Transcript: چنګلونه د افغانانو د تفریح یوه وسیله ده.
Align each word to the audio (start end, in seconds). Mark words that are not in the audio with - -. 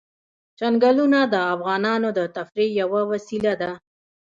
چنګلونه 0.59 1.19
د 1.33 1.35
افغانانو 1.53 2.09
د 2.17 2.19
تفریح 2.35 2.69
یوه 2.81 3.01
وسیله 3.11 3.53
ده. 3.61 3.71